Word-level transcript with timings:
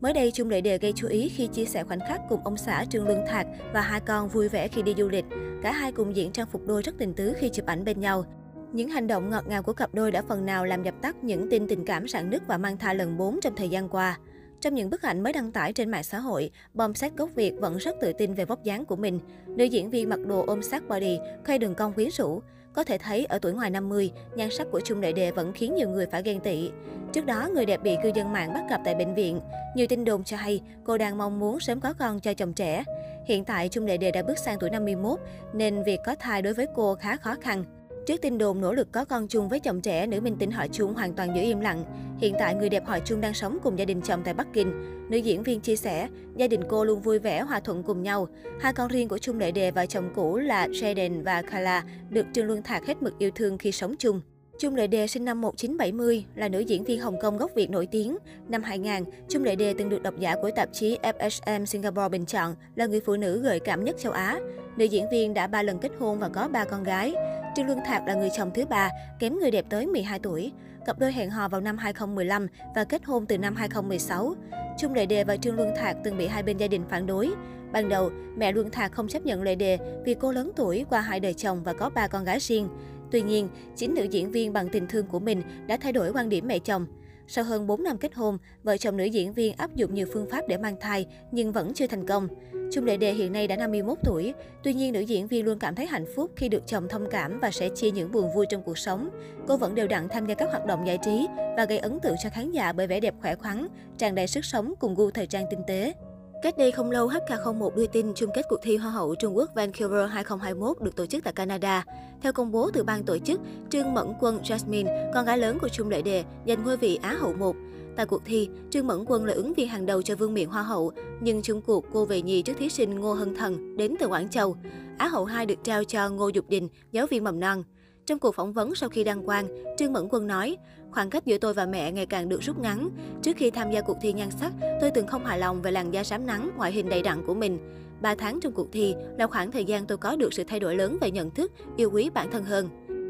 Mới 0.00 0.12
đây, 0.12 0.30
Chung 0.34 0.50
Lệ 0.50 0.60
Đề 0.60 0.78
gây 0.78 0.92
chú 0.96 1.08
ý 1.08 1.28
khi 1.28 1.46
chia 1.46 1.64
sẻ 1.64 1.84
khoảnh 1.84 2.00
khắc 2.08 2.20
cùng 2.28 2.40
ông 2.44 2.56
xã 2.56 2.84
Trương 2.90 3.08
Lương 3.08 3.26
Thạc 3.26 3.46
và 3.72 3.80
hai 3.80 4.00
con 4.00 4.28
vui 4.28 4.48
vẻ 4.48 4.68
khi 4.68 4.82
đi 4.82 4.94
du 4.98 5.08
lịch. 5.08 5.24
Cả 5.62 5.72
hai 5.72 5.92
cùng 5.92 6.16
diện 6.16 6.32
trang 6.32 6.46
phục 6.52 6.66
đôi 6.66 6.82
rất 6.82 6.94
tình 6.98 7.14
tứ 7.14 7.32
khi 7.38 7.48
chụp 7.48 7.66
ảnh 7.66 7.84
bên 7.84 8.00
nhau. 8.00 8.24
Những 8.72 8.88
hành 8.88 9.06
động 9.06 9.30
ngọt 9.30 9.44
ngào 9.48 9.62
của 9.62 9.72
cặp 9.72 9.94
đôi 9.94 10.10
đã 10.10 10.22
phần 10.22 10.46
nào 10.46 10.64
làm 10.64 10.82
dập 10.82 10.94
tắt 11.02 11.24
những 11.24 11.50
tin 11.50 11.68
tình 11.68 11.84
cảm 11.84 12.08
rạn 12.08 12.30
nứt 12.30 12.46
và 12.46 12.58
mang 12.58 12.78
thai 12.78 12.94
lần 12.94 13.16
4 13.16 13.40
trong 13.40 13.56
thời 13.56 13.68
gian 13.68 13.88
qua. 13.88 14.18
Trong 14.60 14.74
những 14.74 14.90
bức 14.90 15.02
ảnh 15.02 15.22
mới 15.22 15.32
đăng 15.32 15.52
tải 15.52 15.72
trên 15.72 15.90
mạng 15.90 16.04
xã 16.04 16.18
hội, 16.18 16.50
bom 16.74 16.94
sát 16.94 17.16
gốc 17.16 17.30
Việt 17.34 17.54
vẫn 17.60 17.76
rất 17.76 17.96
tự 18.00 18.12
tin 18.12 18.34
về 18.34 18.44
vóc 18.44 18.64
dáng 18.64 18.84
của 18.84 18.96
mình. 18.96 19.20
Nữ 19.46 19.64
diễn 19.64 19.90
viên 19.90 20.08
mặc 20.08 20.20
đồ 20.26 20.44
ôm 20.46 20.62
sát 20.62 20.88
body, 20.88 21.18
khoe 21.46 21.58
đường 21.58 21.74
cong 21.74 21.92
quyến 21.92 22.08
rũ. 22.10 22.42
Có 22.76 22.84
thể 22.84 22.98
thấy 22.98 23.24
ở 23.24 23.38
tuổi 23.38 23.52
ngoài 23.52 23.70
50, 23.70 24.12
nhan 24.34 24.48
sắc 24.50 24.66
của 24.72 24.80
Trung 24.80 25.00
Đại 25.00 25.12
Đề 25.12 25.30
vẫn 25.30 25.52
khiến 25.52 25.74
nhiều 25.74 25.88
người 25.88 26.06
phải 26.06 26.22
ghen 26.22 26.40
tị. 26.40 26.70
Trước 27.12 27.26
đó, 27.26 27.48
người 27.54 27.66
đẹp 27.66 27.82
bị 27.82 27.96
cư 28.02 28.10
dân 28.14 28.32
mạng 28.32 28.54
bắt 28.54 28.64
gặp 28.70 28.80
tại 28.84 28.94
bệnh 28.94 29.14
viện. 29.14 29.40
Nhiều 29.76 29.86
tin 29.86 30.04
đồn 30.04 30.24
cho 30.24 30.36
hay 30.36 30.60
cô 30.84 30.98
đang 30.98 31.18
mong 31.18 31.40
muốn 31.40 31.60
sớm 31.60 31.80
có 31.80 31.92
con 31.98 32.20
cho 32.20 32.34
chồng 32.34 32.52
trẻ. 32.52 32.84
Hiện 33.26 33.44
tại, 33.44 33.68
Trung 33.68 33.86
Đại 33.86 33.98
Đề 33.98 34.10
đã 34.10 34.22
bước 34.22 34.38
sang 34.38 34.58
tuổi 34.60 34.70
51, 34.70 35.20
nên 35.52 35.82
việc 35.82 36.00
có 36.06 36.14
thai 36.14 36.42
đối 36.42 36.54
với 36.54 36.66
cô 36.74 36.94
khá 36.94 37.16
khó 37.16 37.34
khăn. 37.40 37.64
Trước 38.06 38.20
tin 38.22 38.38
đồn 38.38 38.60
nỗ 38.60 38.72
lực 38.72 38.92
có 38.92 39.04
con 39.04 39.28
chung 39.28 39.48
với 39.48 39.60
chồng 39.60 39.80
trẻ, 39.80 40.06
nữ 40.06 40.20
minh 40.20 40.36
tinh 40.38 40.50
họ 40.50 40.66
Chung 40.72 40.94
hoàn 40.94 41.12
toàn 41.12 41.36
giữ 41.36 41.42
im 41.42 41.60
lặng. 41.60 41.84
Hiện 42.18 42.34
tại, 42.38 42.54
người 42.54 42.68
đẹp 42.68 42.86
họ 42.86 42.98
Chung 42.98 43.20
đang 43.20 43.34
sống 43.34 43.58
cùng 43.62 43.78
gia 43.78 43.84
đình 43.84 44.00
chồng 44.00 44.22
tại 44.24 44.34
Bắc 44.34 44.46
Kinh. 44.52 44.72
Nữ 45.10 45.16
diễn 45.16 45.42
viên 45.42 45.60
chia 45.60 45.76
sẻ, 45.76 46.08
gia 46.36 46.48
đình 46.48 46.60
cô 46.68 46.84
luôn 46.84 47.00
vui 47.00 47.18
vẻ, 47.18 47.40
hòa 47.40 47.60
thuận 47.60 47.82
cùng 47.82 48.02
nhau. 48.02 48.28
Hai 48.60 48.72
con 48.72 48.88
riêng 48.88 49.08
của 49.08 49.18
Chung 49.18 49.38
Lệ 49.38 49.50
Đề 49.50 49.70
và 49.70 49.86
chồng 49.86 50.10
cũ 50.14 50.36
là 50.36 50.66
Jaden 50.66 51.22
và 51.22 51.42
Kala 51.42 51.84
được 52.10 52.26
Trương 52.32 52.46
Luân 52.46 52.62
Thạc 52.62 52.86
hết 52.86 53.02
mực 53.02 53.18
yêu 53.18 53.30
thương 53.34 53.58
khi 53.58 53.72
sống 53.72 53.94
chung. 53.98 54.20
Chung 54.58 54.74
Lệ 54.74 54.86
Đề 54.86 55.06
sinh 55.06 55.24
năm 55.24 55.40
1970, 55.40 56.24
là 56.34 56.48
nữ 56.48 56.58
diễn 56.58 56.84
viên 56.84 57.00
Hồng 57.00 57.16
Kông 57.22 57.38
gốc 57.38 57.50
Việt 57.54 57.70
nổi 57.70 57.86
tiếng. 57.86 58.16
Năm 58.48 58.62
2000, 58.62 59.04
Chung 59.28 59.44
Lệ 59.44 59.56
Đề 59.56 59.74
từng 59.78 59.88
được 59.88 60.02
độc 60.02 60.14
giả 60.18 60.34
của 60.42 60.50
tạp 60.56 60.68
chí 60.72 60.98
FHM 61.02 61.64
Singapore 61.64 62.08
bình 62.08 62.26
chọn 62.26 62.54
là 62.74 62.86
người 62.86 63.00
phụ 63.00 63.16
nữ 63.16 63.40
gợi 63.42 63.60
cảm 63.60 63.84
nhất 63.84 63.96
châu 63.98 64.12
Á. 64.12 64.38
Nữ 64.76 64.84
diễn 64.84 65.04
viên 65.10 65.34
đã 65.34 65.46
ba 65.46 65.62
lần 65.62 65.78
kết 65.78 65.92
hôn 65.98 66.18
và 66.18 66.28
có 66.28 66.48
ba 66.48 66.64
con 66.64 66.84
gái. 66.84 67.14
Trương 67.56 67.66
Luân 67.66 67.80
Thạc 67.84 68.06
là 68.06 68.14
người 68.14 68.30
chồng 68.36 68.50
thứ 68.54 68.66
ba, 68.66 68.90
kém 69.18 69.38
người 69.38 69.50
đẹp 69.50 69.64
tới 69.68 69.86
12 69.86 70.18
tuổi. 70.18 70.52
Cặp 70.86 70.98
đôi 70.98 71.12
hẹn 71.12 71.30
hò 71.30 71.48
vào 71.48 71.60
năm 71.60 71.78
2015 71.78 72.46
và 72.74 72.84
kết 72.84 73.04
hôn 73.04 73.26
từ 73.26 73.38
năm 73.38 73.56
2016. 73.56 74.34
Chung 74.78 74.94
Lệ 74.94 75.06
Đề 75.06 75.24
và 75.24 75.36
Trương 75.36 75.56
Luân 75.56 75.68
Thạc 75.76 75.96
từng 76.04 76.18
bị 76.18 76.26
hai 76.26 76.42
bên 76.42 76.56
gia 76.56 76.68
đình 76.68 76.82
phản 76.88 77.06
đối. 77.06 77.30
Ban 77.72 77.88
đầu, 77.88 78.10
mẹ 78.36 78.52
Luân 78.52 78.70
Thạc 78.70 78.92
không 78.92 79.08
chấp 79.08 79.26
nhận 79.26 79.42
Lệ 79.42 79.54
Đề 79.54 79.78
vì 80.04 80.14
cô 80.14 80.32
lớn 80.32 80.50
tuổi 80.56 80.84
qua 80.90 81.00
hai 81.00 81.20
đời 81.20 81.34
chồng 81.34 81.62
và 81.64 81.72
có 81.72 81.90
ba 81.90 82.08
con 82.08 82.24
gái 82.24 82.38
riêng. 82.40 82.68
Tuy 83.10 83.22
nhiên, 83.22 83.48
chính 83.76 83.94
nữ 83.94 84.02
diễn 84.02 84.30
viên 84.30 84.52
bằng 84.52 84.68
tình 84.68 84.86
thương 84.86 85.06
của 85.06 85.18
mình 85.18 85.42
đã 85.66 85.76
thay 85.76 85.92
đổi 85.92 86.12
quan 86.12 86.28
điểm 86.28 86.46
mẹ 86.46 86.58
chồng. 86.58 86.86
Sau 87.28 87.44
hơn 87.44 87.66
4 87.66 87.82
năm 87.82 87.98
kết 87.98 88.14
hôn, 88.14 88.38
vợ 88.62 88.76
chồng 88.76 88.96
nữ 88.96 89.04
diễn 89.04 89.32
viên 89.32 89.56
áp 89.56 89.76
dụng 89.76 89.94
nhiều 89.94 90.06
phương 90.12 90.30
pháp 90.30 90.48
để 90.48 90.56
mang 90.56 90.76
thai 90.80 91.06
nhưng 91.32 91.52
vẫn 91.52 91.74
chưa 91.74 91.86
thành 91.86 92.06
công. 92.06 92.28
Chung 92.72 92.84
Lệ 92.84 92.96
Đề 92.96 93.12
hiện 93.12 93.32
nay 93.32 93.46
đã 93.46 93.56
51 93.56 93.98
tuổi, 94.04 94.34
tuy 94.62 94.74
nhiên 94.74 94.92
nữ 94.92 95.00
diễn 95.00 95.26
viên 95.26 95.44
luôn 95.44 95.58
cảm 95.58 95.74
thấy 95.74 95.86
hạnh 95.86 96.06
phúc 96.16 96.30
khi 96.36 96.48
được 96.48 96.66
chồng 96.66 96.88
thông 96.88 97.06
cảm 97.10 97.40
và 97.40 97.50
sẽ 97.50 97.68
chia 97.68 97.90
những 97.90 98.12
buồn 98.12 98.34
vui 98.34 98.46
trong 98.48 98.62
cuộc 98.62 98.78
sống. 98.78 99.08
Cô 99.46 99.56
vẫn 99.56 99.74
đều 99.74 99.88
đặn 99.88 100.08
tham 100.08 100.26
gia 100.26 100.34
các 100.34 100.48
hoạt 100.50 100.66
động 100.66 100.86
giải 100.86 100.98
trí 101.04 101.26
và 101.56 101.64
gây 101.64 101.78
ấn 101.78 102.00
tượng 102.00 102.16
cho 102.22 102.30
khán 102.30 102.50
giả 102.52 102.72
bởi 102.72 102.86
vẻ 102.86 103.00
đẹp 103.00 103.14
khỏe 103.20 103.34
khoắn, 103.34 103.68
tràn 103.98 104.14
đầy 104.14 104.26
sức 104.26 104.44
sống 104.44 104.74
cùng 104.80 104.94
gu 104.94 105.10
thời 105.10 105.26
trang 105.26 105.46
tinh 105.50 105.60
tế. 105.66 105.92
Cách 106.42 106.58
đây 106.58 106.70
không 106.70 106.90
lâu, 106.90 107.08
HK01 107.08 107.70
đưa 107.74 107.86
tin 107.86 108.14
chung 108.14 108.30
kết 108.34 108.42
cuộc 108.48 108.60
thi 108.62 108.76
Hoa 108.76 108.90
hậu 108.90 109.14
Trung 109.14 109.36
Quốc 109.36 109.50
Vancouver 109.54 110.10
2021 110.10 110.80
được 110.80 110.96
tổ 110.96 111.06
chức 111.06 111.24
tại 111.24 111.32
Canada. 111.32 111.84
Theo 112.22 112.32
công 112.32 112.52
bố 112.52 112.70
từ 112.74 112.84
ban 112.84 113.04
tổ 113.04 113.18
chức, 113.18 113.40
Trương 113.70 113.94
Mẫn 113.94 114.06
Quân 114.20 114.38
Jasmine, 114.42 115.12
con 115.14 115.24
gái 115.24 115.38
lớn 115.38 115.58
của 115.58 115.68
Trung 115.68 115.90
Lệ 115.90 116.02
Đề, 116.02 116.24
giành 116.46 116.64
ngôi 116.64 116.76
vị 116.76 116.98
Á 117.02 117.16
hậu 117.20 117.32
1. 117.32 117.56
Tại 117.96 118.06
cuộc 118.06 118.22
thi, 118.24 118.48
Trương 118.70 118.86
Mẫn 118.86 119.04
Quân 119.06 119.24
là 119.24 119.32
ứng 119.32 119.54
viên 119.54 119.68
hàng 119.68 119.86
đầu 119.86 120.02
cho 120.02 120.16
vương 120.16 120.34
miện 120.34 120.48
Hoa 120.48 120.62
hậu, 120.62 120.92
nhưng 121.20 121.42
chung 121.42 121.62
cuộc 121.62 121.84
cô 121.92 122.04
về 122.04 122.22
nhì 122.22 122.42
trước 122.42 122.56
thí 122.58 122.68
sinh 122.68 123.00
Ngô 123.00 123.12
Hân 123.14 123.34
Thần 123.34 123.76
đến 123.76 123.94
từ 124.00 124.06
Quảng 124.06 124.28
Châu. 124.28 124.56
Á 124.98 125.08
hậu 125.08 125.24
2 125.24 125.46
được 125.46 125.64
trao 125.64 125.84
cho 125.84 126.08
Ngô 126.08 126.28
Dục 126.28 126.44
Đình, 126.48 126.68
giáo 126.92 127.06
viên 127.06 127.24
mầm 127.24 127.40
non. 127.40 127.62
Trong 128.06 128.18
cuộc 128.18 128.34
phỏng 128.34 128.52
vấn 128.52 128.74
sau 128.74 128.88
khi 128.88 129.04
đăng 129.04 129.24
quang, 129.24 129.48
Trương 129.78 129.92
Mẫn 129.92 130.08
Quân 130.10 130.26
nói, 130.26 130.56
khoảng 130.90 131.10
cách 131.10 131.26
giữa 131.26 131.38
tôi 131.38 131.54
và 131.54 131.66
mẹ 131.66 131.92
ngày 131.92 132.06
càng 132.06 132.28
được 132.28 132.42
rút 132.42 132.58
ngắn. 132.58 132.90
Trước 133.22 133.36
khi 133.36 133.50
tham 133.50 133.70
gia 133.70 133.80
cuộc 133.80 133.96
thi 134.02 134.12
nhan 134.12 134.30
sắc, 134.30 134.52
tôi 134.80 134.90
từng 134.90 135.06
không 135.06 135.24
hài 135.24 135.38
lòng 135.38 135.62
về 135.62 135.70
làn 135.70 135.90
da 135.90 136.04
sám 136.04 136.26
nắng, 136.26 136.50
ngoại 136.56 136.72
hình 136.72 136.88
đầy 136.88 137.02
đặn 137.02 137.26
của 137.26 137.34
mình. 137.34 137.58
3 138.00 138.14
tháng 138.14 138.40
trong 138.40 138.52
cuộc 138.52 138.72
thi 138.72 138.94
là 139.18 139.26
khoảng 139.26 139.50
thời 139.50 139.64
gian 139.64 139.86
tôi 139.86 139.98
có 139.98 140.16
được 140.16 140.34
sự 140.34 140.44
thay 140.44 140.60
đổi 140.60 140.76
lớn 140.76 140.98
về 141.00 141.10
nhận 141.10 141.30
thức, 141.30 141.52
yêu 141.76 141.90
quý 141.92 142.10
bản 142.14 142.30
thân 142.30 142.44
hơn. 142.44 142.68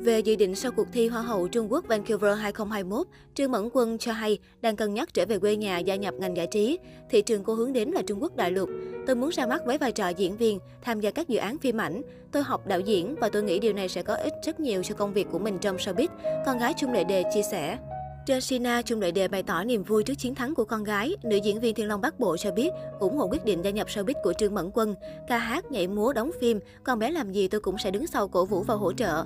Về 0.00 0.20
dự 0.20 0.36
định 0.36 0.54
sau 0.54 0.72
cuộc 0.72 0.86
thi 0.92 1.08
Hoa 1.08 1.22
hậu 1.22 1.48
Trung 1.48 1.72
Quốc 1.72 1.84
Vancouver 1.88 2.38
2021, 2.38 3.06
Trương 3.34 3.52
Mẫn 3.52 3.68
Quân 3.72 3.98
cho 3.98 4.12
hay 4.12 4.38
đang 4.60 4.76
cân 4.76 4.94
nhắc 4.94 5.14
trở 5.14 5.26
về 5.26 5.38
quê 5.38 5.56
nhà 5.56 5.78
gia 5.78 5.96
nhập 5.96 6.14
ngành 6.14 6.36
giải 6.36 6.46
trí. 6.46 6.78
Thị 7.10 7.22
trường 7.22 7.44
cô 7.44 7.54
hướng 7.54 7.72
đến 7.72 7.88
là 7.90 8.02
Trung 8.02 8.22
Quốc 8.22 8.36
đại 8.36 8.50
lục. 8.50 8.68
Tôi 9.06 9.16
muốn 9.16 9.30
ra 9.30 9.46
mắt 9.46 9.62
với 9.66 9.78
vai 9.78 9.92
trò 9.92 10.08
diễn 10.08 10.36
viên, 10.36 10.58
tham 10.82 11.00
gia 11.00 11.10
các 11.10 11.28
dự 11.28 11.38
án 11.38 11.58
phim 11.58 11.80
ảnh. 11.80 12.02
Tôi 12.32 12.42
học 12.42 12.66
đạo 12.66 12.80
diễn 12.80 13.14
và 13.20 13.28
tôi 13.28 13.42
nghĩ 13.42 13.58
điều 13.58 13.72
này 13.72 13.88
sẽ 13.88 14.02
có 14.02 14.14
ích 14.14 14.34
rất 14.44 14.60
nhiều 14.60 14.82
cho 14.82 14.94
công 14.94 15.12
việc 15.12 15.26
của 15.30 15.38
mình 15.38 15.58
trong 15.58 15.76
showbiz, 15.76 16.08
con 16.46 16.58
gái 16.58 16.74
Trung 16.76 16.92
Lệ 16.92 17.04
Đề 17.04 17.24
chia 17.34 17.42
sẻ. 17.50 17.78
Trên 18.26 18.40
Sina, 18.40 18.82
Trung 18.82 19.00
Lệ 19.00 19.10
Đề 19.10 19.28
bày 19.28 19.42
tỏ 19.42 19.64
niềm 19.64 19.82
vui 19.82 20.02
trước 20.02 20.14
chiến 20.18 20.34
thắng 20.34 20.54
của 20.54 20.64
con 20.64 20.84
gái. 20.84 21.16
Nữ 21.22 21.36
diễn 21.36 21.60
viên 21.60 21.74
Thiên 21.74 21.88
Long 21.88 22.00
Bắc 22.00 22.20
Bộ 22.20 22.36
cho 22.36 22.52
biết 22.52 22.70
ủng 22.98 23.16
hộ 23.16 23.26
quyết 23.26 23.44
định 23.44 23.62
gia 23.62 23.70
nhập 23.70 23.88
showbiz 23.88 24.14
của 24.22 24.32
Trương 24.32 24.54
Mẫn 24.54 24.70
Quân. 24.74 24.94
Ca 25.28 25.38
hát, 25.38 25.72
nhảy 25.72 25.88
múa, 25.88 26.12
đóng 26.12 26.30
phim, 26.40 26.60
con 26.84 26.98
bé 26.98 27.10
làm 27.10 27.32
gì 27.32 27.48
tôi 27.48 27.60
cũng 27.60 27.78
sẽ 27.78 27.90
đứng 27.90 28.06
sau 28.06 28.28
cổ 28.28 28.44
vũ 28.44 28.62
và 28.62 28.74
hỗ 28.74 28.92
trợ. 28.92 29.24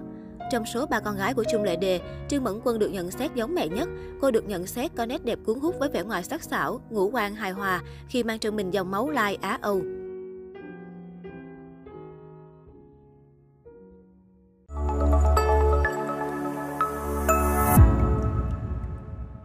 Trong 0.53 0.67
số 0.67 0.87
ba 0.87 1.01
con 1.01 1.17
gái 1.17 1.35
của 1.35 1.45
Trung 1.53 1.63
Lệ 1.63 1.77
Đề, 1.77 2.01
Trương 2.29 2.45
Mẫn 2.45 2.61
Quân 2.65 2.79
được 2.79 2.89
nhận 2.89 3.11
xét 3.11 3.35
giống 3.35 3.55
mẹ 3.55 3.69
nhất. 3.69 3.89
Cô 4.21 4.31
được 4.31 4.49
nhận 4.49 4.67
xét 4.67 4.91
có 4.97 5.07
nét 5.07 5.25
đẹp 5.25 5.39
cuốn 5.47 5.61
hút 5.61 5.75
với 5.79 5.89
vẻ 5.89 6.03
ngoài 6.03 6.23
sắc 6.23 6.43
sảo, 6.43 6.81
ngũ 6.91 7.11
quan 7.11 7.35
hài 7.35 7.51
hòa 7.51 7.83
khi 8.09 8.23
mang 8.23 8.39
trong 8.39 8.57
mình 8.57 8.71
dòng 8.71 8.91
máu 8.91 9.11
lai 9.11 9.39
Á 9.41 9.59
Âu. 9.63 9.83